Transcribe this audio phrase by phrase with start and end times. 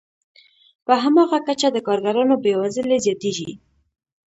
[0.85, 3.51] په هماغه کچه د کارګرانو بې وزلي زیاتېږي